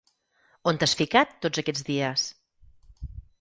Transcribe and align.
¿On 0.71 0.79
t'has 0.83 0.95
ficat, 1.01 1.35
tots 1.45 1.63
aquests 1.63 1.85
dies? 1.91 2.25